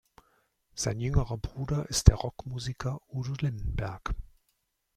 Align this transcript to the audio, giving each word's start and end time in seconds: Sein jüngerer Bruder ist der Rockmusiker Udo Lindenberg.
Sein 0.73 0.99
jüngerer 0.99 1.37
Bruder 1.37 1.87
ist 1.87 2.07
der 2.07 2.15
Rockmusiker 2.15 3.01
Udo 3.09 3.33
Lindenberg. 3.39 4.15